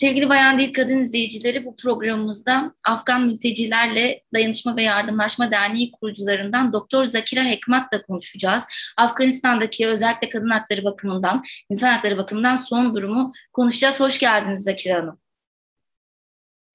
[0.00, 7.04] Sevgili Bayan Değil Kadın izleyicileri bu programımızda Afgan Mültecilerle Dayanışma ve Yardımlaşma Derneği kurucularından Doktor
[7.04, 8.68] Zakira Hekmat'la konuşacağız.
[8.96, 14.00] Afganistan'daki özellikle kadın hakları bakımından, insan hakları bakımından son durumu konuşacağız.
[14.00, 15.18] Hoş geldiniz Zakira Hanım.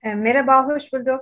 [0.04, 1.21] E, merhaba, hoş bulduk.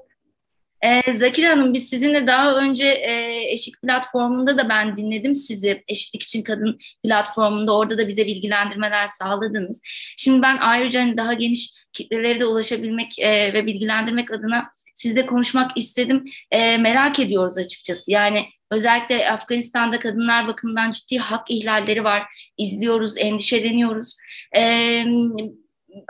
[0.84, 5.84] Ee, Zakir Hanım biz sizinle daha önce e, Eşik platformunda da ben dinledim sizi.
[5.88, 9.82] Eşitlik için Kadın platformunda orada da bize bilgilendirmeler sağladınız.
[10.18, 15.78] Şimdi ben ayrıca hani daha geniş kitlelere de ulaşabilmek e, ve bilgilendirmek adına sizle konuşmak
[15.78, 16.26] istedim.
[16.52, 18.12] E, merak ediyoruz açıkçası.
[18.12, 22.24] Yani özellikle Afganistan'da kadınlar bakımından ciddi hak ihlalleri var.
[22.58, 24.18] İzliyoruz, endişeleniyoruz.
[24.58, 25.04] E,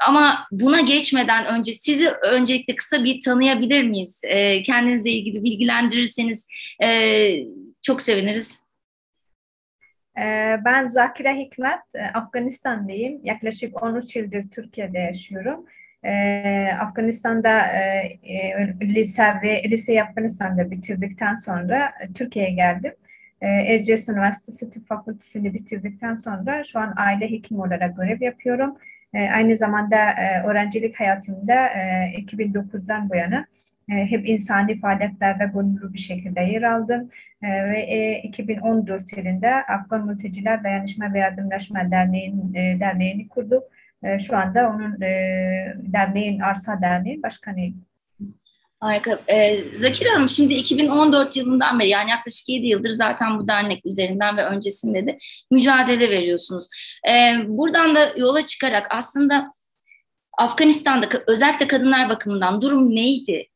[0.07, 4.21] ama buna geçmeden önce sizi öncelikle kısa bir tanıyabilir miyiz?
[4.27, 6.47] E, kendinizle ilgili bilgilendirirseniz
[6.83, 7.29] e,
[7.81, 8.62] çok seviniriz.
[10.65, 11.81] Ben Zakire Hikmet,
[12.13, 13.19] Afganistan'dayım.
[13.23, 15.65] Yaklaşık 13 yıldır Türkiye'de yaşıyorum.
[16.79, 17.65] Afganistan'da
[18.81, 22.93] lise ve lise Afganistan'da bitirdikten sonra Türkiye'ye geldim.
[23.41, 28.77] Erciyes Üniversitesi Tıp Fakültesini bitirdikten sonra şu an aile hekimi olarak görev yapıyorum.
[29.13, 33.45] E, aynı zamanda e, öğrencilik hayatımda e, 2009'dan bu yana e,
[33.87, 37.09] hep insani faaliyetlerde gönüllü bir şekilde yer aldım.
[37.41, 43.63] E, ve e, 2014 yılında Afgan Mülteciler Dayanışma ve Yardımlaşma Derneği'nin e, derneğini kurduk.
[44.03, 45.09] E, şu anda onun e,
[45.77, 47.85] derneğin Arsa Derneği başkanıyım.
[48.79, 49.19] Harika.
[49.27, 54.37] Ee, Zakir Hanım şimdi 2014 yılından beri yani yaklaşık 7 yıldır zaten bu dernek üzerinden
[54.37, 55.17] ve öncesinde de
[55.51, 56.67] mücadele veriyorsunuz.
[57.47, 59.51] Buradan da yola çıkarak aslında
[60.37, 63.47] Afganistan'da özellikle kadınlar bakımından durum neydi?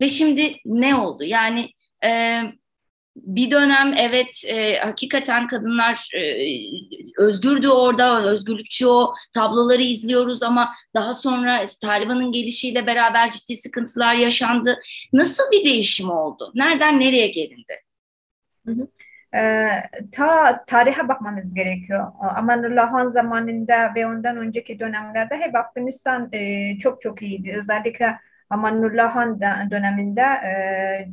[0.00, 1.24] Ve şimdi ne oldu?
[1.24, 1.70] Yani
[2.04, 2.40] e,
[3.16, 6.22] bir dönem evet e, hakikaten kadınlar e,
[7.18, 14.80] özgürdü orada, özgürlükçü o tabloları izliyoruz ama daha sonra Taliban'ın gelişiyle beraber ciddi sıkıntılar yaşandı.
[15.12, 16.52] Nasıl bir değişim oldu?
[16.54, 17.74] Nereden nereye gelindi?
[18.66, 18.86] Hı hı.
[19.36, 19.68] Ee,
[20.12, 22.12] ta tarihe bakmamız gerekiyor.
[22.36, 27.56] Amanullah Han zamanında ve ondan önceki dönemlerde hep Afganistan e, çok çok iyiydi.
[27.60, 28.18] Özellikle
[28.54, 30.22] Amanullah Han döneminde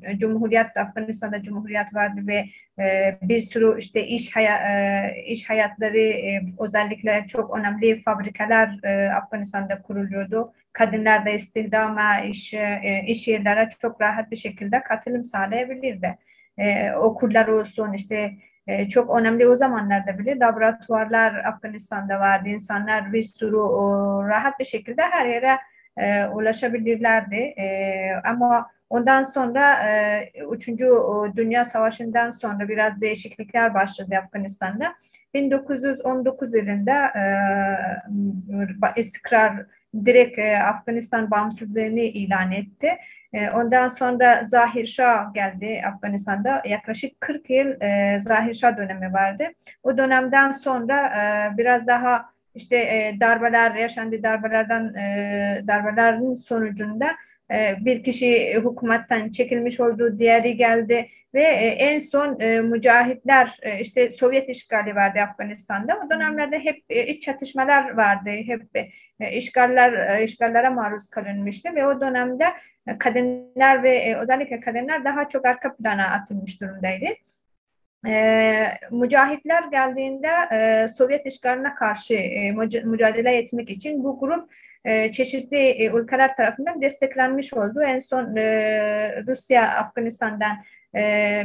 [0.07, 2.45] e, Cumhuriyet Afganistan'da Cumhuriyet vardı ve
[2.79, 9.11] e, bir sürü işte iş haya, e, iş hayatları e, özellikle çok önemli fabrikalar e,
[9.13, 10.53] Afganistan'da kuruluyordu.
[10.73, 16.17] Kadınlar da istihdama, iş, e, iş yerlere çok rahat bir şekilde katılım sağlayabilirdi.
[16.57, 18.31] E, okullar olsun işte
[18.67, 22.49] e, çok önemli o zamanlarda bile laboratuvarlar Afganistan'da vardı.
[22.49, 25.57] İnsanlar bir sürü o, rahat bir şekilde her yere
[25.97, 27.35] e, ulaşabilirlerdi.
[27.35, 27.65] E,
[28.25, 30.67] ama ondan sonra e, 3.
[31.35, 34.93] Dünya Savaşı'ndan sonra biraz değişiklikler başladı Afganistan'da.
[35.33, 37.23] 1919 yılında e,
[38.95, 39.65] istikrar
[40.05, 42.97] direkt e, Afganistan bağımsızlığını ilan etti.
[43.33, 46.63] E, ondan sonra Zahir Şah geldi Afganistan'da.
[46.65, 49.43] Yaklaşık 40 yıl e, Zahir Şah dönemi vardı.
[49.83, 57.11] O dönemden sonra e, biraz daha işte e, darbeler yaşandı darbelerden e, darbelerin sonucunda
[57.51, 63.79] e, bir kişi hükümetten çekilmiş oldu, diğeri geldi ve e, en son e, mücahitler e,
[63.79, 65.99] işte Sovyet işgali vardı Afganistan'da.
[66.05, 68.61] O dönemlerde hep e, iç çatışmalar vardı, hep
[69.19, 72.45] e, işgaller e, işgallere maruz kalınmıştı ve o dönemde
[72.87, 77.05] e, kadınlar ve e, özellikle kadınlar daha çok arka plana atılmış durumdaydı
[78.07, 82.51] e, mücahitler geldiğinde e, Sovyet işgaline karşı e,
[82.83, 84.49] mücadele etmek için bu grup
[84.85, 87.81] e, çeşitli e, ülkeler tarafından desteklenmiş oldu.
[87.83, 90.57] En son e, Rusya Afganistan'dan
[90.95, 91.43] e,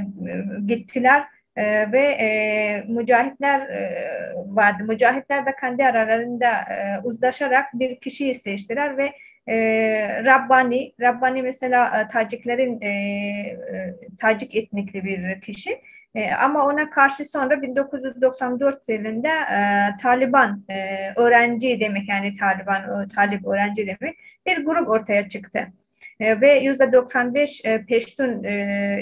[0.67, 1.25] gittiler
[1.57, 4.85] e, ve e, mücahitler e, vardı.
[4.85, 9.13] Mücahitler de kendi aralarında e, uzlaşarak bir kişiyi seçtiler ve
[9.49, 9.57] e,
[10.25, 15.81] Rabbani, Rabbani mesela e, Taciklerin e, e, Tacik etnikli bir kişi.
[16.17, 23.09] E, ama ona karşı sonra 1994 yılında e, Taliban e, öğrenci demek yani Taliban e,
[23.09, 25.67] Talip öğrenci demek bir grup ortaya çıktı.
[26.21, 28.53] E, ve %95 e, Peştun e,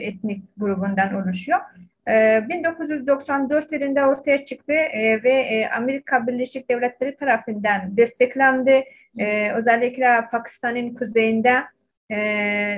[0.03, 1.61] etnik grubundan oluşuyor.
[2.09, 8.85] E, 1994 yılında ortaya çıktı e, ve e, Amerika Birleşik Devletleri tarafından desteklendi.
[9.19, 11.63] E, özellikle Pakistan'ın kuzeyinde
[12.11, 12.17] e,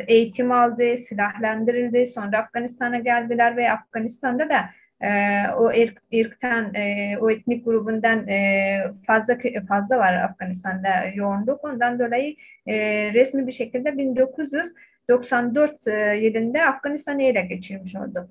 [0.08, 2.06] eğitim aldı, silahlandırıldı.
[2.06, 4.70] Sonra Afganistan'a geldiler ve Afganistan'da da
[5.00, 5.08] e,
[5.50, 9.38] o irk, irkten, e, o etnik grubundan e, fazla
[9.68, 11.64] fazla var Afganistan'da yoğunluk.
[11.64, 12.36] Ondan dolayı
[13.14, 18.28] resmi bir şekilde 1994 e, yılında Afganistan'ı ele geçirmiş oldu.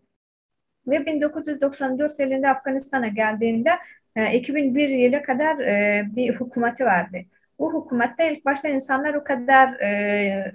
[0.88, 3.72] Ve 1994 yılında Afganistan'a geldiğinde
[4.16, 5.58] e, 2001 yıla kadar
[6.16, 7.18] bir hükümeti vardı.
[7.60, 10.52] Bu hükümette ilk başta insanlar o kadar e, e,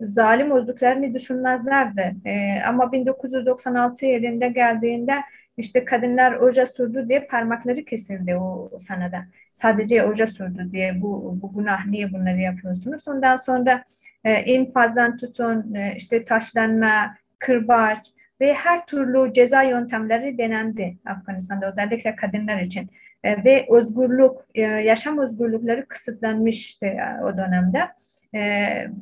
[0.00, 2.16] zalim olduklarını düşünmezlerdi.
[2.24, 5.14] E, ama 1996 yılında geldiğinde
[5.56, 9.24] işte kadınlar oja sürdü diye parmakları kesildi o sanada.
[9.52, 13.08] Sadece oja sürdü diye bu, bu günah niye bunları yapıyorsunuz?
[13.08, 13.84] Ondan sonra
[14.24, 17.98] e, infazdan tutun e, işte taşlanma, kırbaç
[18.40, 22.90] ve her türlü ceza yöntemleri denendi Afganistan'da özellikle kadınlar için.
[23.24, 27.80] E, ve özgürlük, e, yaşam özgürlükleri kısıtlanmıştı e, o dönemde.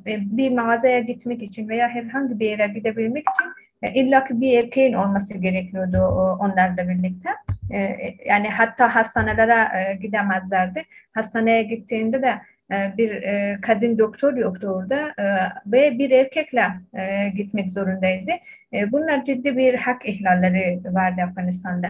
[0.06, 3.50] Bir mağazaya gitmek için veya herhangi bir yere gidebilmek için
[3.82, 5.98] e, illa ki bir erkeğin olması gerekiyordu
[6.40, 7.28] onlarla birlikte.
[8.26, 10.84] Yani hatta hastanelere gidemezlerdi.
[11.14, 12.34] Hastaneye gittiğinde de
[12.70, 13.22] bir
[13.60, 15.14] kadın doktor yoktu orada
[15.66, 16.66] ve bir erkekle
[17.36, 18.30] gitmek zorundaydı.
[18.72, 21.88] Bunlar ciddi bir hak ihlalleri vardı Afganistan'da.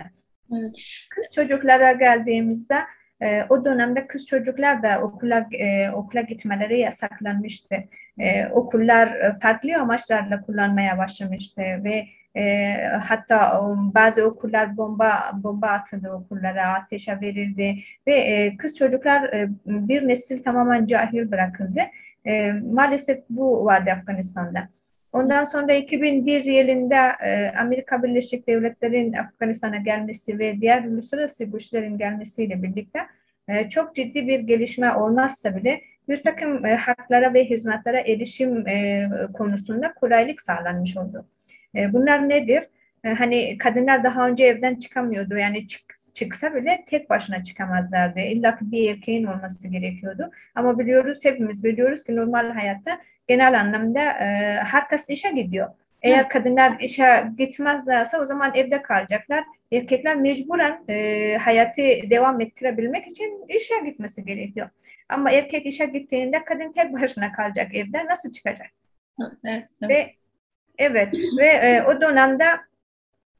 [1.10, 2.76] Kız çocuklara geldiğimizde
[3.22, 7.74] e, o dönemde kız çocuklar da okula e, okula gitmeleri yasaklanmıştı.
[8.18, 12.06] E, okullar e, farklı amaçlarla kullanmaya başlamıştı ve
[12.36, 19.22] e, hatta um, bazı okullar bomba bomba atıldı okullara, ateşe verildi ve e, kız çocuklar
[19.22, 21.80] e, bir nesil tamamen cahil bırakıldı.
[22.26, 24.68] E, maalesef bu vardı Afganistan'da.
[25.12, 32.62] Ondan sonra 2001 yılında e, Amerika Birleşik Devletleri'nin Afganistan'a gelmesi ve diğer uluslararası güçlerin gelmesiyle
[32.62, 32.98] birlikte
[33.48, 38.64] e, çok ciddi bir gelişme olmazsa bile bir takım e, haklara ve hizmetlere erişim
[39.32, 41.26] konusunda kolaylık sağlanmış oldu.
[41.74, 42.62] bunlar nedir?
[43.18, 45.36] hani kadınlar daha önce evden çıkamıyordu.
[45.36, 45.82] Yani çık,
[46.14, 48.20] çıksa bile tek başına çıkamazlardı.
[48.20, 50.30] İlla bir erkeğin olması gerekiyordu.
[50.54, 52.98] Ama biliyoruz, hepimiz biliyoruz ki normal hayatta
[53.32, 54.26] genel anlamda e,
[54.64, 55.68] herkes işe gidiyor.
[56.02, 59.44] Eğer kadınlar işe gitmezlerse o zaman evde kalacaklar.
[59.72, 64.68] Erkekler mecburen e, hayatı devam ettirebilmek için işe gitmesi gerekiyor.
[65.08, 68.06] Ama erkek işe gittiğinde kadın tek başına kalacak evde.
[68.06, 68.66] Nasıl çıkacak?
[69.20, 69.90] Evet, evet.
[69.90, 70.14] Ve
[70.78, 72.44] evet ve e, o dönemde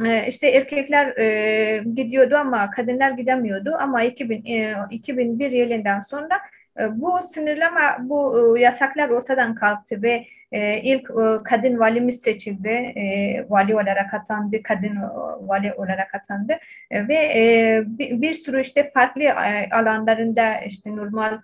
[0.04, 3.76] e, işte erkekler e, gidiyordu ama kadınlar gidemiyordu.
[3.80, 6.40] Ama 2000, e, 2001 yılından sonra
[6.90, 11.10] bu sınırlama, bu e, yasaklar ortadan kalktı ve e, ilk
[11.44, 12.94] kadın valimiz seçildi,
[13.48, 14.98] vali olarak atandı, kadın
[15.40, 16.58] vali olarak atandı
[16.92, 19.22] ve bir sürü işte farklı
[19.72, 21.38] alanlarında işte normal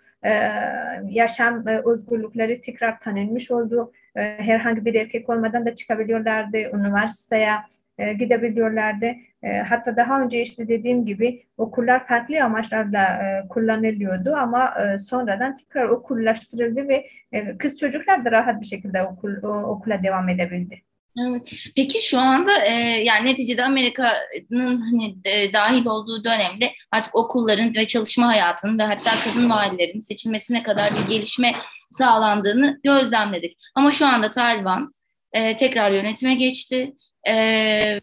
[1.10, 3.92] yaşam özgürlükleri tekrar tanınmış oldu.
[4.14, 7.52] Herhangi bir erkek olmadan da çıkabiliyorlardı üniversiteye
[7.98, 9.14] e, gidebiliyorlardı.
[9.42, 15.56] E, hatta daha önce işte dediğim gibi okullar farklı amaçlarla e, kullanılıyordu ama e, sonradan
[15.56, 20.82] tekrar okullaştırıldı ve e, kız çocuklar da rahat bir şekilde okul, o, okula devam edebildi.
[21.20, 21.52] Evet.
[21.76, 22.72] Peki şu anda e,
[23.04, 29.10] yani neticede Amerika'nın hani e, dahil olduğu dönemde artık okulların ve çalışma hayatının ve hatta
[29.24, 31.52] kadın valilerin seçilmesine kadar bir gelişme
[31.90, 33.58] sağlandığını gözlemledik.
[33.74, 34.90] Ama şu anda Taliban
[35.32, 36.94] e, tekrar yönetime geçti
[37.28, 38.00] e,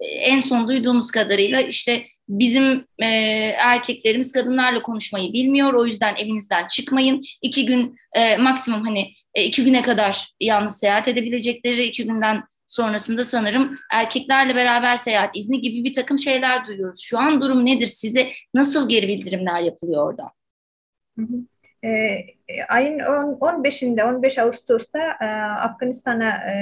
[0.00, 3.06] en son duyduğumuz kadarıyla işte bizim e,
[3.58, 5.74] erkeklerimiz kadınlarla konuşmayı bilmiyor.
[5.74, 7.22] O yüzden evinizden çıkmayın.
[7.42, 13.24] İki gün e, maksimum hani e, iki güne kadar yalnız seyahat edebilecekleri iki günden sonrasında
[13.24, 17.00] sanırım erkeklerle beraber seyahat izni gibi bir takım şeyler duyuyoruz.
[17.02, 17.86] Şu an durum nedir?
[17.86, 20.30] Size nasıl geri bildirimler yapılıyor orada?
[21.18, 21.46] Hı hı.
[21.88, 21.90] E,
[22.68, 25.24] ayın 15'inde 15 Ağustos'ta e,
[25.60, 26.52] Afganistan'a e,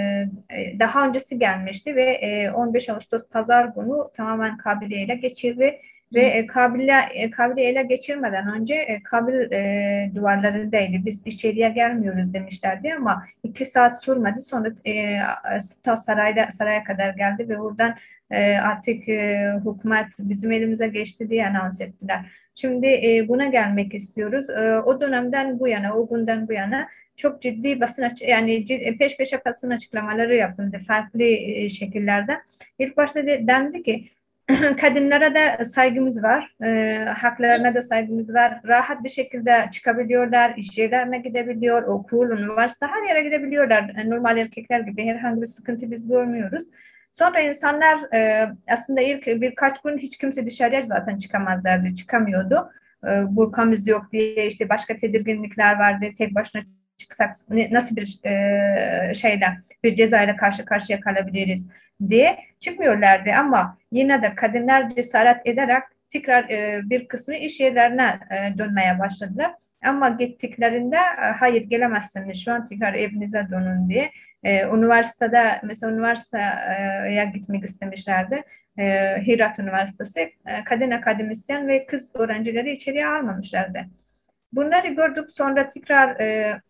[0.50, 5.80] e, daha öncesi gelmişti ve e, 15 Ağustos pazar günü tamamen Kabil'i ele geçirdi
[6.14, 11.06] ve e, Kabil'i e, Kabil'i ele geçirmeden önce Kabil e, duvarlarındaydı.
[11.06, 14.40] Biz içeriye gelmiyoruz demişlerdi ama iki saat sürmedi.
[14.42, 17.96] Sonra e, sarayda saraya kadar geldi ve oradan
[18.32, 22.20] e, artık e, hükümet bizim elimize geçti diye anons ettiler.
[22.54, 24.50] Şimdi e, buna gelmek istiyoruz.
[24.50, 28.96] E, o dönemden bu yana, o günden bu yana çok ciddi basın açı yani ciddi,
[28.98, 32.40] peş peşe basın açıklamaları yapıldı farklı e, şekillerde.
[32.78, 34.08] İlk başta de, dendi ki
[34.80, 38.60] kadınlara da saygımız var, e, haklarına da saygımız var.
[38.66, 44.08] Rahat bir şekilde çıkabiliyorlar, iş yerlerine gidebiliyor, okul, üniversite her yere gidebiliyorlar.
[44.10, 46.64] Normal erkekler gibi herhangi bir sıkıntı biz görmüyoruz.
[47.12, 52.70] Sonra insanlar e, aslında ilk birkaç gün hiç kimse dışarıya zaten çıkamazlardı, çıkamıyordu.
[53.04, 56.06] E, burkamız yok diye işte başka tedirginlikler vardı.
[56.18, 56.62] Tek başına
[56.96, 57.32] çıksak
[57.70, 61.70] nasıl bir e, şeyle bir cezayla karşı karşıya kalabiliriz
[62.08, 68.58] diye çıkmıyorlardı ama yine de kadınlar cesaret ederek tekrar e, bir kısmı iş yerlerine e,
[68.58, 69.52] dönmeye başladılar.
[69.84, 70.98] Ama gittiklerinde
[71.38, 74.10] hayır gelemezsiniz şu an tekrar evinize dönün diye
[74.44, 78.42] e, üniversitede mesela üniversiteye gitmek istemişlerdi.
[78.78, 78.84] E,
[79.26, 83.78] Hirat Üniversitesi e, kadın akademisyen ve kız öğrencileri içeriye almamışlardı.
[84.52, 86.60] Bunları gördük sonra tekrar e,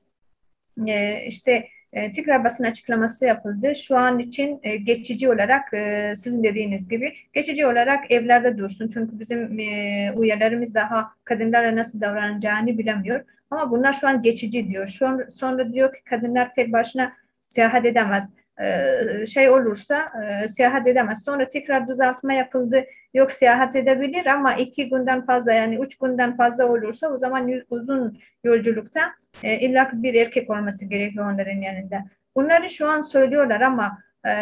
[0.86, 3.72] e, işte e, tekrar basın açıklaması yapıldı.
[3.74, 8.90] Şu an için e, geçici olarak e, sizin dediğiniz gibi geçici olarak evlerde dursun.
[8.94, 13.24] Çünkü bizim e, üyelerimiz daha kadınlara nasıl davranacağını bilemiyor.
[13.50, 14.86] Ama bunlar şu an geçici diyor.
[14.86, 17.12] Şu an, sonra diyor ki kadınlar tek başına
[17.52, 18.30] seyahat edemez.
[18.60, 21.24] E, şey olursa e, seyahat edemez.
[21.24, 22.84] Sonra tekrar düzeltme yapıldı.
[23.14, 28.18] Yok seyahat edebilir ama iki günden fazla yani üç günden fazla olursa o zaman uzun
[28.44, 29.00] yolculukta
[29.42, 32.04] e, illa bir erkek olması gerekiyor onların yanında.
[32.36, 34.32] Bunları şu an söylüyorlar ama e,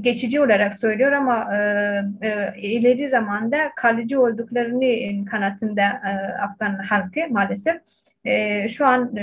[0.00, 1.50] geçici olarak söylüyor ama
[2.56, 5.82] ileri zamanda kalıcı olduklarını kanatında
[6.42, 7.76] Afgan halkı maalesef.
[8.68, 9.16] Şu an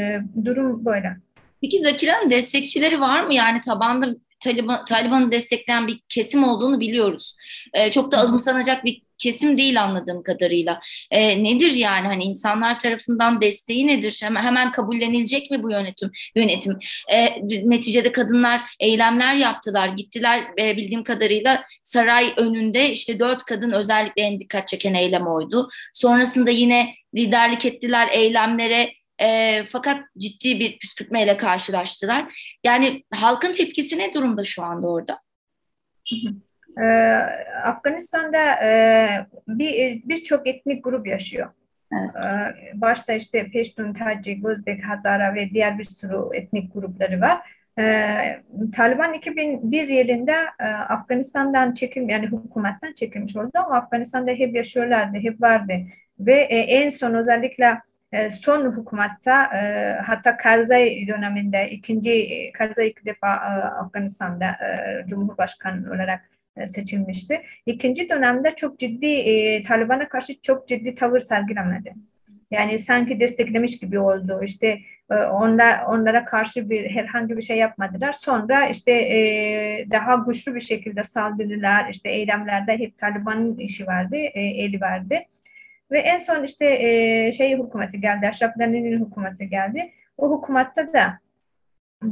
[0.46, 1.27] durum böyle.
[1.62, 3.34] Peki Zakira'nın destekçileri var mı?
[3.34, 7.36] Yani tabanda Taliban, Taliban'ı destekleyen bir kesim olduğunu biliyoruz.
[7.74, 10.80] E, çok da azımsanacak bir kesim değil anladığım kadarıyla.
[11.12, 14.20] E, nedir yani hani insanlar tarafından desteği nedir?
[14.22, 16.12] Hemen, hemen kabullenilecek mi bu yönetim?
[16.36, 16.78] Yönetim.
[17.12, 24.22] E, neticede kadınlar eylemler yaptılar, gittiler e, bildiğim kadarıyla saray önünde işte dört kadın özellikle
[24.22, 25.68] en dikkat çeken eylem oydu.
[25.94, 32.58] Sonrasında yine liderlik ettiler eylemlere e, fakat ciddi bir püskürtmeyle karşılaştılar.
[32.64, 35.20] Yani halkın tepkisi ne durumda şu anda orada?
[36.82, 36.86] Ee,
[37.64, 38.72] Afganistan'da e,
[39.48, 41.50] bir birçok etnik grup yaşıyor.
[41.94, 42.10] Evet.
[42.16, 47.58] Ee, başta işte Peştun, Tacik, Özbek, Hazara ve diğer bir sürü etnik grupları var.
[47.80, 48.42] Ee,
[48.76, 55.42] Taliban 2001 yılında e, Afganistan'dan çekim yani hükümetten çekilmiş oldu ama Afganistan'da hep yaşıyorlardı, hep
[55.42, 55.74] vardı.
[56.20, 57.82] Ve e, en son özellikle
[58.30, 63.50] son hükümette e, hatta Karzai döneminde ikinci Karzai iki defa e,
[63.84, 67.42] Afganistan'da e, Cumhurbaşkanı olarak e, seçilmişti.
[67.66, 71.94] İkinci dönemde çok ciddi e, Taliban'a karşı çok ciddi tavır sergilemedi.
[72.52, 74.40] Yani sanki desteklemiş gibi oldu.
[74.44, 74.80] İşte
[75.12, 78.12] e, onlar onlara karşı bir herhangi bir şey yapmadılar.
[78.12, 84.42] Sonra işte e, daha güçlü bir şekilde saldırılar, işte eylemlerde hep Taliban'ın işi vardı, e,
[84.42, 85.16] eli vardı.
[85.92, 89.92] Ve en son işte e, şey hükümeti geldi, Aşraf Gani'nin hükümeti geldi.
[90.18, 91.04] O hükümette de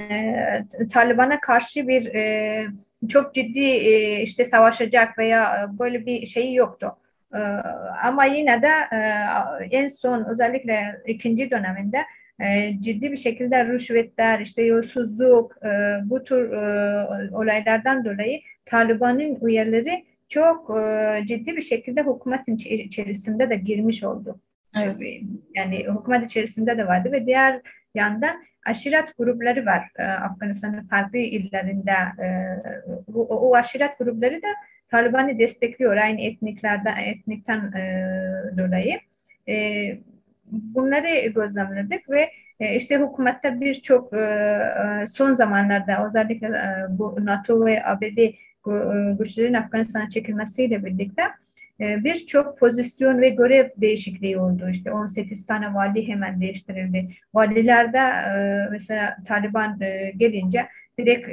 [0.03, 2.67] e, Taliban'a karşı bir e,
[3.09, 6.95] çok ciddi e, işte savaşacak veya e, böyle bir şeyi yoktu.
[7.33, 7.39] E,
[8.03, 8.97] ama yine de e,
[9.71, 11.97] en son özellikle ikinci döneminde
[12.39, 20.05] e, ciddi bir şekilde rüşvetler, işte yolsuzluk, e, bu tür e, olaylardan dolayı Taliban'ın üyeleri
[20.27, 24.39] çok e, ciddi bir şekilde hükümetin içerisinde de girmiş oldu.
[24.77, 25.21] Evet.
[25.55, 27.61] Yani hükümet içerisinde de vardı ve diğer
[27.95, 31.91] yandan aşiret grupları var e, Afganistan'ın farklı illerinde.
[31.91, 32.27] E,
[33.13, 34.47] o, o aşiret grupları da
[34.91, 38.03] Taliban'ı destekliyor aynı etniklerden etnikten e,
[38.57, 38.99] dolayı.
[39.47, 39.55] E,
[40.51, 42.29] bunları gözlemledik ve
[42.59, 48.33] e, işte hükümette birçok e, e son zamanlarda özellikle e, bu NATO ve ABD e,
[49.19, 51.21] güçlerin Afganistan'a çekilmesiyle birlikte
[51.79, 54.69] e, birçok pozisyon ve görev değişikliği oldu.
[54.69, 57.09] İşte 18 tane vali hemen değiştirildi.
[57.33, 59.79] Valilerde e, mesela Taliban
[60.17, 60.67] gelince
[60.99, 61.27] direkt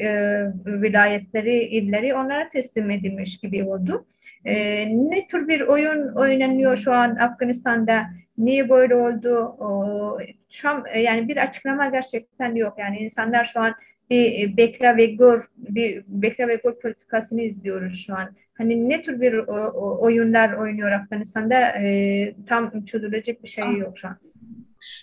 [0.66, 4.06] vilayetleri, illeri onlara teslim edilmiş gibi oldu.
[4.44, 8.06] Ne tür bir oyun oynanıyor şu an Afganistan'da?
[8.38, 9.56] Niye böyle oldu?
[10.50, 12.74] Şu an yani bir açıklama gerçekten yok.
[12.78, 13.74] Yani insanlar şu an
[14.10, 18.30] bir bekle ve gör bir bekle ve gör politikasını izliyoruz şu an.
[18.58, 23.98] Hani ne tür bir o, o, oyunlar oynuyor Afganistan'da e, tam çözülecek bir şey yok
[23.98, 24.18] şu an.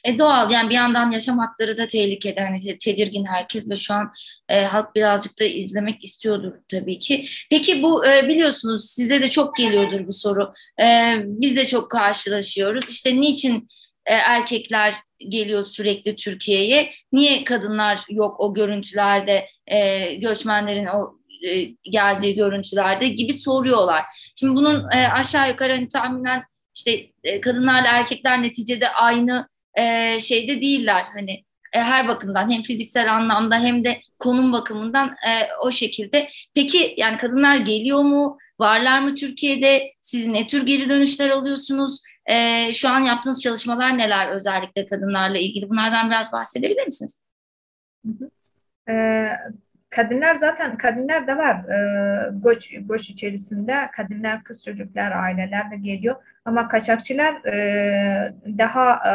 [0.03, 4.12] E doğal yani bir yandan yaşam hakları da tehlikede hani tedirgin herkes ve şu an
[4.50, 7.25] e, halk birazcık da izlemek istiyordur tabii ki.
[7.50, 10.53] Peki bu e, biliyorsunuz size de çok geliyordur bu soru.
[10.82, 12.89] E, biz de çok karşılaşıyoruz.
[12.89, 13.68] İşte niçin
[14.09, 14.95] e, erkekler
[15.29, 16.91] geliyor sürekli Türkiye'ye.
[17.11, 24.03] Niye kadınlar yok o görüntülerde, e, göçmenlerin o e, geldiği görüntülerde gibi soruyorlar.
[24.35, 26.43] Şimdi bunun aşağı yukarı hani tahminen
[26.75, 27.05] işte
[27.41, 29.47] kadınlarla erkekler neticede aynı
[30.19, 31.05] şeyde değiller.
[31.13, 36.29] Hani her bakımdan hem fiziksel anlamda hem de konum bakımından e, o şekilde.
[36.53, 38.37] Peki yani kadınlar geliyor mu?
[38.59, 39.93] Varlar mı Türkiye'de?
[40.01, 41.99] Siz ne tür geri dönüşler alıyorsunuz?
[42.29, 45.69] E, şu an yaptığınız çalışmalar neler özellikle kadınlarla ilgili?
[45.69, 47.21] Bunlardan biraz bahsedebilir misiniz?
[48.89, 49.29] Ee,
[49.89, 56.15] kadınlar zaten kadınlar da var e, göç, göç içerisinde kadınlar kız çocuklar aileler de geliyor
[56.45, 59.13] ama kaçakçılar e, daha e,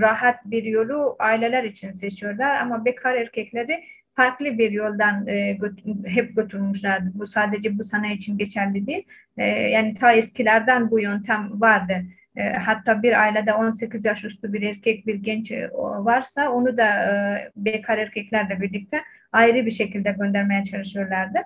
[0.00, 6.36] rahat bir yolu aileler için seçiyorlar ama bekar erkekleri farklı bir yoldan e, göt hep
[6.36, 7.02] götürmüşler.
[7.14, 9.04] Bu sadece bu sanayi için geçerli değil.
[9.36, 12.02] E, yani ta eskilerden bu yöntem vardı.
[12.36, 16.86] E, hatta bir ailede 18 yaş üstü bir erkek bir genç e, varsa onu da
[16.86, 19.02] e, bekar erkeklerle birlikte
[19.32, 21.38] ayrı bir şekilde göndermeye çalışıyorlardı.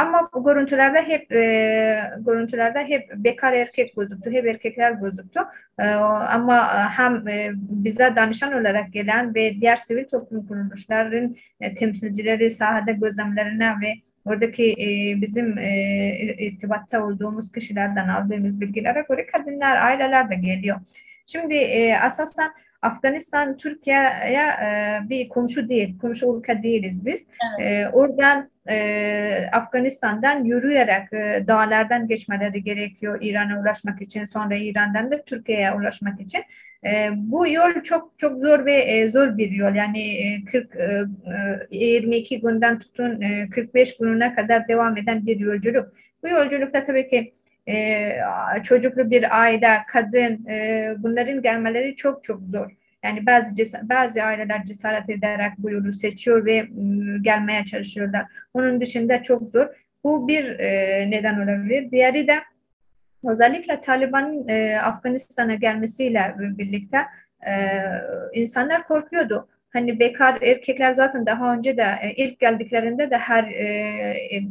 [0.00, 1.30] Ama bu görüntülerde hep
[2.26, 5.40] görüntülerde hep bekar erkek gözüktü, hep erkekler gözüktü.
[6.28, 7.24] Ama hem
[7.58, 11.36] bize danışan olarak gelen ve diğer sivil toplum kuruluşların
[11.76, 13.94] temsilcileri sahada gözlemlerine ve
[14.24, 20.80] oradaki e, bizim e, irtibatta olduğumuz kişilerden aldığımız bilgilere göre kadınlar, aileler de geliyor.
[21.26, 22.50] Şimdi e, asasen
[22.82, 27.26] Afganistan Türkiye'ye e, bir komşu değil, komşu ülke değiliz biz.
[27.58, 27.70] Evet.
[27.70, 35.24] E, oradan e, Afganistan'dan yürüyerek e, dağlardan geçmeleri gerekiyor İran'a ulaşmak için, sonra İran'dan da
[35.24, 36.42] Türkiye'ye ulaşmak için.
[36.84, 39.74] E, bu yol çok çok zor ve e, zor bir yol.
[39.74, 45.92] Yani e, 40 e, 22 günden tutun e, 45 gününe kadar devam eden bir yolculuk.
[46.22, 47.34] Bu yolculukta tabii ki
[47.68, 48.12] e,
[48.62, 52.70] çocuklu bir aile, kadın e, bunların gelmeleri çok çok zor.
[53.02, 56.68] Yani bazı bazı aileler cesaret ederek bu yolu seçiyor ve e,
[57.22, 58.26] gelmeye çalışıyorlar.
[58.54, 59.66] Onun dışında çok zor.
[60.04, 61.90] Bu bir e, neden olabilir.
[61.90, 62.38] Diğeri de
[63.24, 66.98] özellikle Taliban'ın e, Afganistan'a gelmesiyle birlikte
[67.46, 67.52] e,
[68.34, 69.48] insanlar korkuyordu.
[69.72, 73.66] Hani bekar erkekler zaten daha önce de e, ilk geldiklerinde de her e,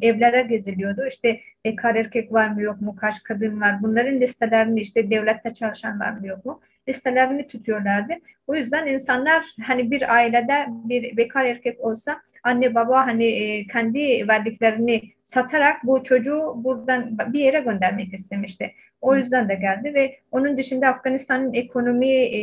[0.01, 1.05] evlere geziliyordu.
[1.07, 3.81] İşte bekar erkek var mı yok mu, kaç kadın var.
[3.81, 8.13] Bunların listelerini işte devlette çalışan var mı yok mu listelerini tutuyorlardı.
[8.47, 14.27] O yüzden insanlar hani bir ailede bir bekar erkek olsa anne baba hani e, kendi
[14.27, 18.73] verdiklerini satarak bu çocuğu buradan bir yere göndermek istemişti.
[19.01, 22.39] O yüzden de geldi ve onun dışında Afganistan'ın ekonomi e,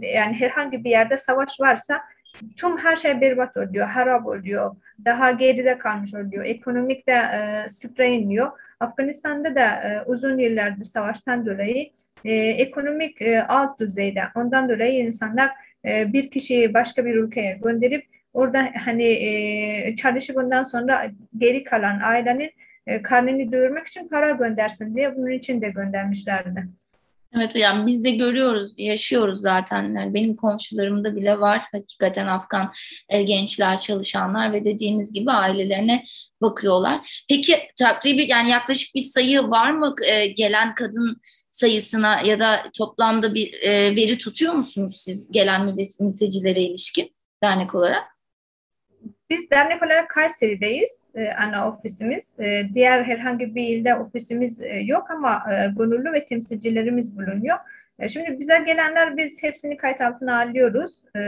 [0.00, 2.00] yani herhangi bir yerde savaş varsa
[2.56, 8.04] tüm her şey berbat oluyor, harap oluyor, daha geride kalmış oluyor, ekonomik de e, sıfıra
[8.06, 8.50] iniyor.
[8.80, 11.90] Afganistan'da da e, uzun yıllardır savaştan dolayı
[12.24, 14.22] e, ekonomik e, alt düzeyde.
[14.34, 15.50] Ondan dolayı insanlar
[15.84, 20.36] e, bir kişiyi başka bir ülkeye gönderip orada hani e, çalışıp
[20.72, 22.50] sonra geri kalan ailenin
[22.86, 26.68] e, karnını doyurmak için para göndersin diye bunun için de göndermişlerdi.
[27.36, 29.94] Evet yani biz de görüyoruz, yaşıyoruz zaten.
[29.96, 32.72] Yani benim komşularımda bile var hakikaten Afgan
[33.08, 36.04] e, gençler, çalışanlar ve dediğiniz gibi ailelerine
[36.40, 37.24] bakıyorlar.
[37.28, 43.34] Peki takribi yani yaklaşık bir sayı var mı e, gelen kadın sayısına ya da toplamda
[43.34, 48.17] bir e, veri tutuyor musunuz siz gelen mültecilere ilişkin dernek olarak?
[49.30, 52.40] Biz dernek olarak Kayseri'deyiz, e, ana ofisimiz.
[52.40, 57.56] E, diğer herhangi bir ilde ofisimiz e, yok ama e, gönüllü ve temsilcilerimiz bulunuyor.
[57.98, 61.04] E, şimdi bize gelenler biz hepsini kayıt altına alıyoruz.
[61.16, 61.20] E,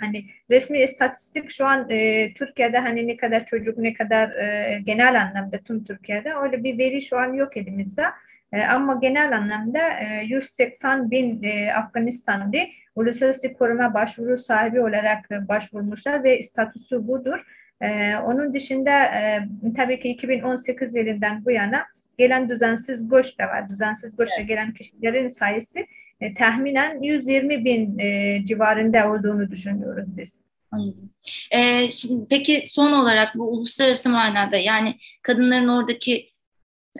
[0.00, 5.22] hani resmi istatistik şu an e, Türkiye'de hani ne kadar çocuk ne kadar e, genel
[5.22, 8.04] anlamda tüm Türkiye'de öyle bir veri şu an yok elimizde.
[8.52, 12.52] E, ama genel anlamda e, 180 bin e, Afganistanlı
[13.00, 17.44] uluslararası koruma başvuru sahibi olarak e, başvurmuşlar ve statüsü budur.
[17.80, 21.84] E, onun dışında e, tabii ki 2018 yılından bu yana
[22.18, 23.68] gelen düzensiz göç de var.
[23.68, 24.48] Düzensiz göçle evet.
[24.48, 25.78] gelen kişilerin sayısı
[26.20, 30.40] e, tahminen 120 bin e, civarında olduğunu düşünüyoruz biz.
[30.72, 31.10] Anladım.
[31.50, 36.28] Ee, şimdi peki son olarak bu uluslararası manada yani kadınların oradaki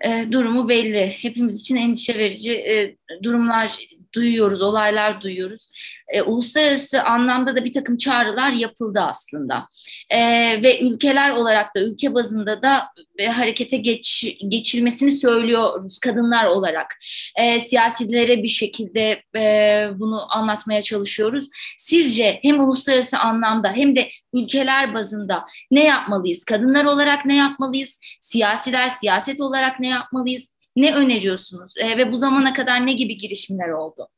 [0.04, 1.06] e, durumu belli.
[1.06, 3.78] Hepimiz için endişe verici e, durumlar
[4.12, 5.70] duyuyoruz, olaylar duyuyoruz.
[6.08, 9.68] E, uluslararası anlamda da bir takım çağrılar yapıldı aslında.
[10.10, 10.18] E,
[10.62, 12.82] ve ülkeler olarak da ülke bazında da
[13.18, 16.98] e, harekete geç, geçilmesini söylüyoruz kadınlar olarak.
[17.36, 21.48] E, siyasilere bir şekilde e, bunu anlatmaya çalışıyoruz.
[21.78, 26.44] Sizce hem uluslararası anlamda hem de ülkeler bazında ne yapmalıyız?
[26.44, 28.00] Kadınlar olarak ne yapmalıyız?
[28.20, 30.59] Siyasiler, siyaset olarak ne yapmalıyız?
[30.76, 34.08] Ne öneriyorsunuz e, ve bu zamana kadar ne gibi girişimler oldu?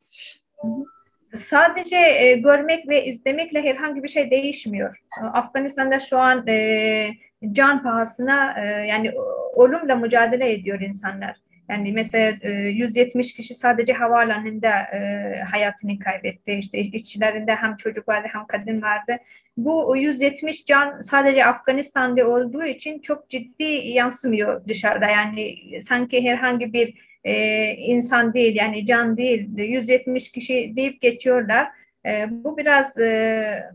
[1.35, 5.03] Sadece e, görmek ve izlemekle herhangi bir şey değişmiyor.
[5.33, 7.11] Afganistan'da şu an e,
[7.53, 9.12] can pahasına e, yani
[9.57, 11.37] ölümle mücadele ediyor insanlar.
[11.70, 16.53] Yani mesela e, 170 kişi sadece havaalanında e, hayatını kaybetti.
[16.53, 19.16] İşte işçilerinde hem çocuk vardı hem kadın vardı.
[19.57, 25.07] Bu 170 can sadece Afganistan'da olduğu için çok ciddi yansımıyor dışarıda.
[25.07, 26.94] Yani sanki herhangi bir
[27.25, 31.68] e, insan değil yani can değil 170 kişi deyip geçiyorlar.
[32.07, 33.72] E, bu biraz e,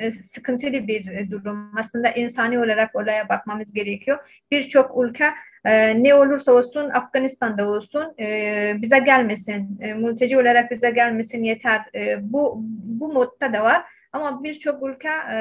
[0.00, 1.72] e, sıkıntılı bir durum.
[1.78, 4.18] Aslında insani olarak olaya bakmamız gerekiyor.
[4.50, 5.30] Birçok ülke
[5.64, 11.80] e, ne olursa olsun Afganistan'da olsun e, bize gelmesin, e, mülteci olarak bize gelmesin yeter.
[11.94, 13.84] E, bu bu modda da var.
[14.12, 15.36] Ama birçok ülke e,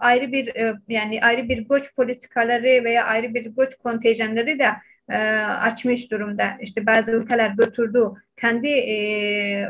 [0.00, 4.76] ayrı bir e, yani ayrı bir göç politikaları veya ayrı bir göç kontenjanları da
[5.10, 6.44] e, açmış durumda.
[6.60, 8.08] İşte bazı ülkeler götürdü
[8.40, 8.96] kendi e,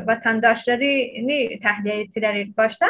[0.07, 2.87] vatandaşlarını tahliye ettiler ilk başta.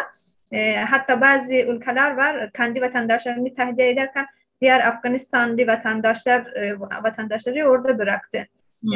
[0.51, 4.25] E, hatta bazı ülkeler var kendi vatandaşlarını tahliye ederken
[4.63, 8.47] diğer Afganistanlı vatandaşlar e, vatandaşları orada bıraktı.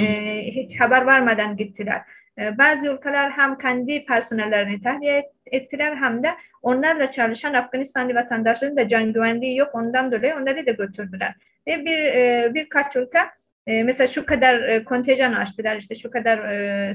[0.01, 0.05] E,
[0.41, 2.01] hiç haber vermeden gittiler.
[2.39, 6.29] E, bazı ülkeler hem kendi personellerini tahliye ettiler hem de
[6.61, 9.69] onlarla çalışan Afganistanlı vatandaşların da can güvenliği yok.
[9.73, 11.35] Ondan dolayı onları da götürdüler.
[11.67, 13.19] Ve bir e, birkaç ülke
[13.67, 16.93] e, mesela şu kadar e, kontenjan açtılar işte şu kadar e,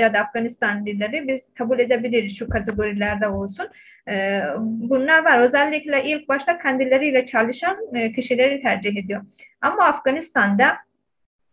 [0.00, 3.68] ya da Afganistanlıları biz kabul edebiliriz şu kategorilerde olsun.
[4.08, 5.40] E, bunlar var.
[5.40, 9.22] Özellikle ilk başta kendileriyle çalışan e, kişileri tercih ediyor.
[9.60, 10.76] Ama Afganistan'da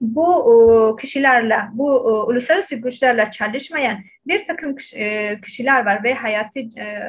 [0.01, 1.85] bu kişilerle, bu
[2.27, 7.03] uluslararası güçlerle çalışmayan bir takım e, kişiler var ve hayatı e,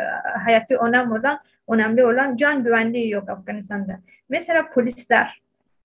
[0.45, 4.01] hayatı önemli olan önemli olan can güvenliği yok Afganistan'da.
[4.29, 5.41] Mesela polisler,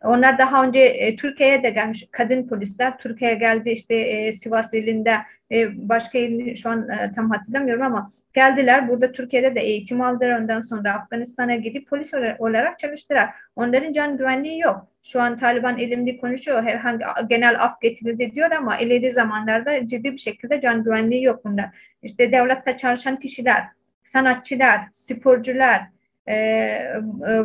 [0.05, 2.97] onlar daha önce e, Türkiye'ye de gelmiş kadın polisler.
[2.97, 5.17] Türkiye'ye geldi işte e, Sivas ilinde
[5.51, 8.89] e, başka ilini şu an e, tam hatırlamıyorum ama geldiler.
[8.89, 10.39] Burada Türkiye'de de eğitim aldılar.
[10.39, 13.29] Ondan sonra Afganistan'a gidip polis olarak çalıştılar.
[13.55, 14.87] Onların can güvenliği yok.
[15.03, 16.63] Şu an Taliban elimli konuşuyor.
[16.63, 21.71] Herhangi genel af getirildi diyor ama ileri zamanlarda ciddi bir şekilde can güvenliği yok bunda.
[22.03, 23.63] İşte devlette çalışan kişiler,
[24.03, 25.81] sanatçılar, sporcular
[26.27, 26.99] e, e,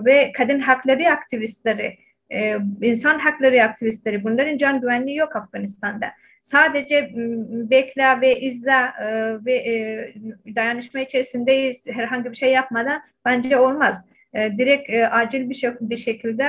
[0.05, 1.99] ve kadın hakları aktivistleri
[2.33, 6.07] e, insan hakları aktivistleri bunların can güvenliği yok Afganistan'da.
[6.43, 7.11] Sadece
[7.71, 10.15] bekle ve izle e, ve e,
[10.55, 14.05] dayanışma içerisindeyiz herhangi bir şey yapmadan bence olmaz.
[14.35, 16.47] E, direkt e, acil bir, bir şekilde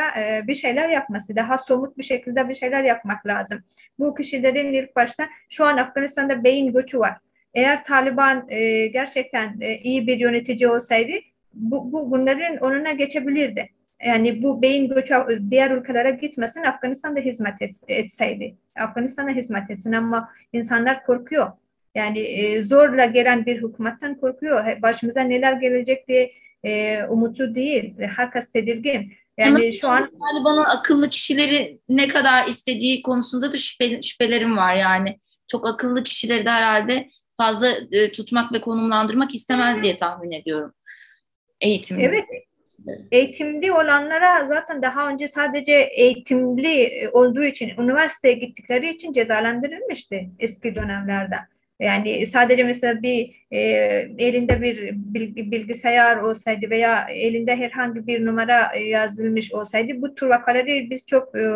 [0.47, 3.63] bir şeyler yapması, daha somut bir şekilde bir şeyler yapmak lazım.
[3.99, 7.17] Bu kişilerin ilk başta şu an Afganistan'da beyin göçü var.
[7.53, 8.47] Eğer Taliban
[8.93, 11.11] gerçekten iyi bir yönetici olsaydı
[11.53, 13.69] bu, bu bunların onuna geçebilirdi
[14.05, 15.15] yani bu beyin göçü
[15.49, 18.55] diğer ülkelere gitmesin Afganistan'da hizmet et, etseydi.
[18.79, 21.51] Afganistan'a hizmet etsin ama insanlar korkuyor.
[21.95, 24.81] Yani e, zorla gelen bir hükümetten korkuyor.
[24.81, 26.31] Başımıza neler gelecek diye
[26.63, 27.93] e, umutu değil.
[27.99, 29.13] Herkes tedirgin.
[29.37, 34.75] Yani Ama şu an Taliban'ın akıllı kişileri ne kadar istediği konusunda da şüphe, şüphelerim var
[34.75, 35.19] yani.
[35.47, 40.73] Çok akıllı kişileri de herhalde fazla e, tutmak ve konumlandırmak istemez diye tahmin ediyorum.
[41.61, 41.99] Eğitim.
[41.99, 42.25] Evet.
[43.11, 51.35] Eğitimli olanlara zaten daha önce sadece eğitimli olduğu için, üniversiteye gittikleri için cezalandırılmıştı eski dönemlerde.
[51.81, 53.59] Yani sadece mesela bir e,
[54.17, 61.07] elinde bir bilgisayar olsaydı veya elinde herhangi bir numara yazılmış olsaydı bu tür vakaları biz
[61.07, 61.49] çok e,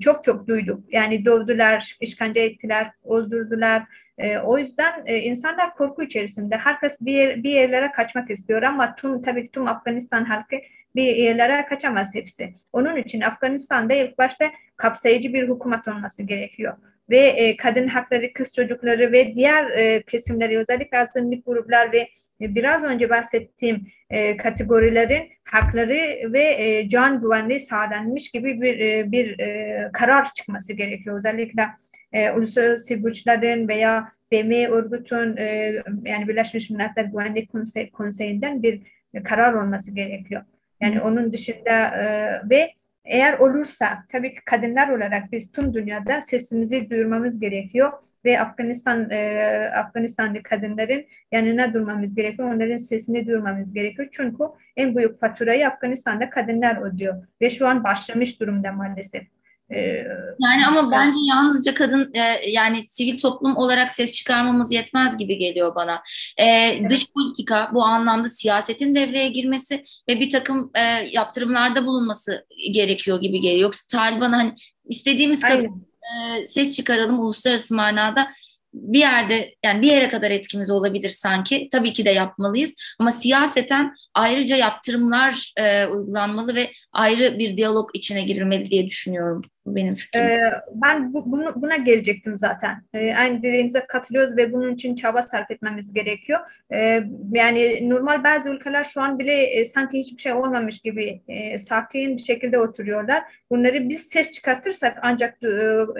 [0.00, 0.80] çok çok duyduk.
[0.92, 3.82] Yani dövdüler, işkence ettiler, öldürdüler.
[4.18, 6.56] E, o yüzden e, insanlar korku içerisinde.
[6.56, 10.56] Herkes bir, yer, bir yerlere kaçmak istiyor ama tüm tabii tüm Afganistan halkı
[10.96, 12.54] bir yerlere kaçamaz hepsi.
[12.72, 16.76] Onun için Afganistan'da ilk başta kapsayıcı bir hükümet olması gerekiyor
[17.10, 22.08] ve e, kadın hakları, kız çocukları ve diğer e, kesimleri özellikle azınlık gruplar ve
[22.40, 29.12] e, biraz önce bahsettiğim e, kategorilerin hakları ve e, can güvenliği sağlanmış gibi bir e,
[29.12, 31.16] bir e, karar çıkması gerekiyor.
[31.16, 31.68] Özellikle
[32.12, 38.82] e, uluslararası güçlerin veya BM örgütün e, yani Birleşmiş Milletler Güvenlik Konsey, Konseyi'nden bir
[39.24, 40.42] karar olması gerekiyor.
[40.80, 42.72] Yani onun dışında e, ve
[43.04, 47.92] eğer olursa tabii ki kadınlar olarak biz tüm dünyada sesimizi duyurmamız gerekiyor
[48.24, 52.54] ve Afganistan e, Afganistanlı kadınların yanına durmamız gerekiyor.
[52.54, 54.08] Onların sesini duyurmamız gerekiyor.
[54.12, 54.44] Çünkü
[54.76, 59.37] en büyük faturayı Afganistan'da kadınlar ödüyor ve şu an başlamış durumda maalesef.
[59.74, 60.04] Ee,
[60.40, 65.74] yani ama bence yalnızca kadın e, yani sivil toplum olarak ses çıkarmamız yetmez gibi geliyor
[65.74, 66.02] bana.
[66.40, 70.80] E, dış politika bu anlamda siyasetin devreye girmesi ve bir takım e,
[71.12, 73.62] yaptırımlarda bulunması gerekiyor gibi geliyor.
[73.62, 74.54] Yoksa Taliban hani
[74.88, 78.28] istediğimiz kadar e, ses çıkaralım uluslararası manada
[78.74, 81.68] bir yerde yani bir yere kadar etkimiz olabilir sanki.
[81.72, 88.22] Tabii ki de yapmalıyız ama siyaseten ayrıca yaptırımlar e, uygulanmalı ve ayrı bir diyalog içine
[88.22, 89.42] girilmeli diye düşünüyorum.
[89.76, 90.22] Benim fikrim.
[90.22, 92.82] Ee, ben bu, bunu, buna gelecektim zaten.
[92.94, 96.40] Ee, aynı dediğinize katılıyoruz ve bunun için çaba sarf etmemiz gerekiyor.
[96.72, 101.58] Ee, yani normal bazı ülkeler şu an bile e, sanki hiçbir şey olmamış gibi e,
[101.58, 103.22] sakin bir şekilde oturuyorlar.
[103.50, 105.48] Bunları biz ses çıkartırsak ancak e,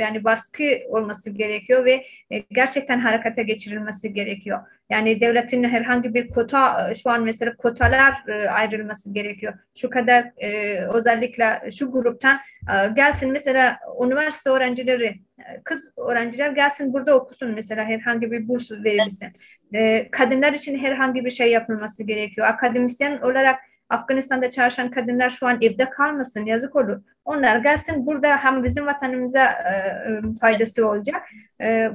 [0.00, 4.58] yani baskı olması gerekiyor ve e, gerçekten harekete geçirilmesi gerekiyor.
[4.90, 9.54] Yani devletin herhangi bir kota şu an mesela kotalar e, ayrılması gerekiyor.
[9.76, 12.38] Şu kadar e, özellikle şu gruptan
[12.72, 15.06] e, gelsin mesela üniversite öğrencileri
[15.38, 19.28] e, kız öğrenciler gelsin burada okusun mesela herhangi bir burs verilsin.
[19.74, 22.46] E, kadınlar için herhangi bir şey yapılması gerekiyor.
[22.46, 27.02] Akademisyen olarak Afganistan'da çalışan kadınlar şu an evde kalmasın yazık olur.
[27.24, 31.22] Onlar gelsin burada hem bizim vatanımıza e, e faydası olacak
[31.60, 31.90] e,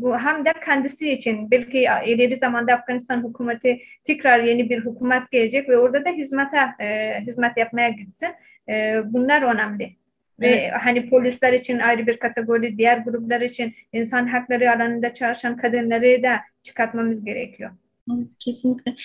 [0.00, 5.68] bu hem de kendisi için belki ileri zamanda Afganistan hükümeti tekrar yeni bir hükümet gelecek
[5.68, 8.28] ve orada da hizmete e, hizmet yapmaya gitsin.
[8.68, 9.96] E, bunlar önemli.
[10.40, 10.62] Evet.
[10.62, 16.22] Ve hani polisler için ayrı bir kategori, diğer gruplar için insan hakları alanında çalışan kadınları
[16.22, 17.70] da çıkartmamız gerekiyor.
[18.14, 18.96] Evet, kesinlikle.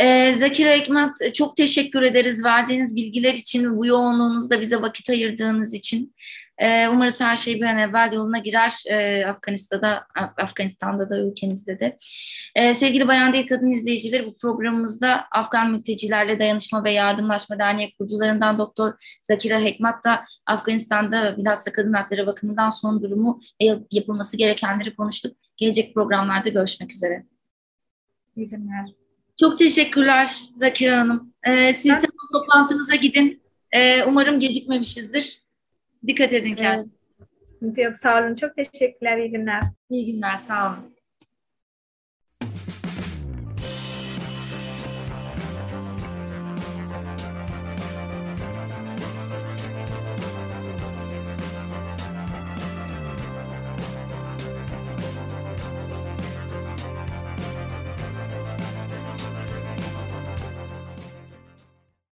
[0.00, 6.14] Ee, Zakira Ekmat çok teşekkür ederiz verdiğiniz bilgiler için, bu yoğunluğunuzda bize vakit ayırdığınız için.
[6.60, 11.80] Ee, umarız her şey bir an evvel yoluna girer e, Afganistan'da, Af Afganistan'da da ülkenizde
[11.80, 11.96] de.
[12.54, 18.58] Ee, sevgili Bayan Değil Kadın izleyicileri bu programımızda Afgan Mültecilerle Dayanışma ve Yardımlaşma Derneği kurucularından
[18.58, 18.92] Doktor
[19.22, 25.36] Zakira Hekmat da Afganistan'da bilhassa kadın hakları bakımından son durumu ve yapılması gerekenleri konuştuk.
[25.56, 27.29] Gelecek programlarda görüşmek üzere.
[28.36, 28.86] İyi günler.
[29.40, 31.34] Çok teşekkürler Zakira Hanım.
[31.48, 32.10] Ee, siz ben...
[32.32, 33.42] toplantınıza gidin.
[33.72, 35.42] Ee, umarım gecikmemişizdir.
[36.06, 36.90] Dikkat edin kendinize.
[37.62, 37.78] Evet.
[37.78, 38.34] Yok sağ olun.
[38.34, 39.18] Çok teşekkürler.
[39.18, 39.62] İyi günler.
[39.90, 40.36] İyi günler.
[40.36, 40.94] Sağ olun.